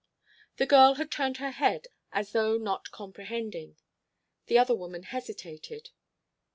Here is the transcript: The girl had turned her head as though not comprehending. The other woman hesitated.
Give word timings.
The 0.57 0.65
girl 0.65 0.95
had 0.95 1.11
turned 1.11 1.37
her 1.37 1.51
head 1.51 1.85
as 2.11 2.31
though 2.31 2.57
not 2.57 2.89
comprehending. 2.89 3.75
The 4.47 4.57
other 4.57 4.73
woman 4.73 5.03
hesitated. 5.03 5.91